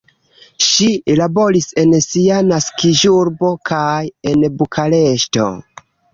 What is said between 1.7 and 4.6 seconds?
en sia naskiĝurbo kaj en